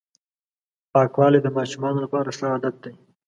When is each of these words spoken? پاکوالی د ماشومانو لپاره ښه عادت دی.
پاکوالی 0.93 1.39
د 1.43 1.47
ماشومانو 1.57 2.03
لپاره 2.05 2.29
ښه 2.37 2.45
عادت 2.53 2.75
دی. 2.83 2.93